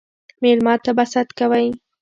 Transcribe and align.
ميلمه 0.43 0.73
ته 0.83 0.91
به 0.97 1.05
ست 1.13 1.27
کوئ 1.37 1.67